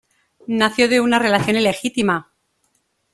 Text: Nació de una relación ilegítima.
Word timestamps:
Nació 0.47 0.89
de 0.89 0.99
una 0.99 1.19
relación 1.19 1.57
ilegítima. 1.57 2.33